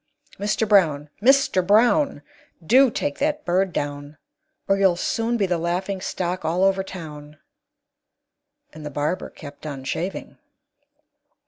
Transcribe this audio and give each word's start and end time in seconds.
Mister 0.39 0.65
Brown! 0.65 1.11
Mister 1.21 1.61
Brown! 1.61 2.23
Do 2.65 2.89
take 2.89 3.19
that 3.19 3.45
bird 3.45 3.71
down, 3.71 4.17
Or 4.67 4.79
you'll 4.79 4.95
soon 4.95 5.37
be 5.37 5.45
the 5.45 5.59
laughing 5.59 6.01
stock 6.01 6.43
all 6.43 6.63
over 6.63 6.81
town!" 6.81 7.37
And 8.73 8.83
the 8.83 8.89
barber 8.89 9.29
kept 9.29 9.67
on 9.67 9.83
shaving. 9.83 10.39